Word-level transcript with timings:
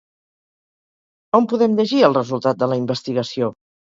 On 1.41 1.49
podem 1.51 1.77
llegir 1.81 2.01
el 2.07 2.17
resultat 2.19 2.59
de 2.63 2.69
la 2.73 2.79
investigació? 2.83 3.53